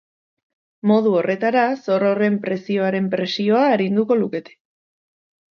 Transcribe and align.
Modu 0.91 1.11
horretara, 1.17 1.65
zor 1.87 2.07
horren 2.13 2.39
prezioaren 2.47 3.13
presioa 3.15 3.63
arinduko 3.77 4.21
lukete. 4.23 4.61